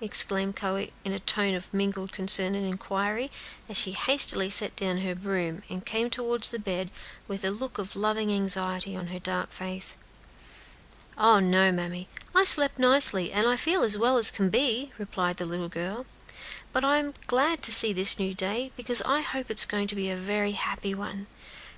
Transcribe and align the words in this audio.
exclaimed 0.00 0.56
Chloe, 0.56 0.90
in 1.04 1.12
a 1.12 1.18
tone 1.20 1.54
of 1.54 1.68
mingled 1.70 2.12
concern 2.12 2.54
and 2.54 2.64
inquiry, 2.66 3.30
as 3.68 3.76
she 3.76 3.92
hastily 3.92 4.48
set 4.48 4.74
down 4.74 5.02
her 5.02 5.14
broom, 5.14 5.62
and 5.68 5.84
came 5.84 6.08
toward 6.08 6.42
the 6.44 6.58
bed, 6.58 6.90
with 7.28 7.44
a 7.44 7.50
look 7.50 7.76
of 7.76 7.94
loving 7.94 8.32
anxiety 8.32 8.96
on 8.96 9.08
her 9.08 9.18
dark 9.18 9.50
face. 9.52 9.98
"Oh, 11.18 11.40
no, 11.40 11.70
mammy! 11.70 12.08
I 12.34 12.44
slept 12.44 12.78
nicely, 12.78 13.32
and 13.32 13.60
feel 13.60 13.82
as 13.82 13.98
well 13.98 14.16
as 14.16 14.30
can 14.30 14.48
be," 14.48 14.90
replied 14.96 15.36
the 15.36 15.44
little 15.44 15.68
girl; 15.68 16.06
"but 16.72 16.84
I 16.86 16.96
am 16.96 17.12
glad 17.26 17.60
to 17.64 17.70
see 17.70 17.92
this 17.92 18.18
new 18.18 18.32
day, 18.32 18.72
because 18.78 19.02
I 19.02 19.20
hope 19.20 19.50
it 19.50 19.58
is 19.58 19.66
going 19.66 19.88
to 19.88 19.94
be 19.94 20.08
a 20.08 20.16
very 20.16 20.52
happy 20.52 20.94
one. 20.94 21.26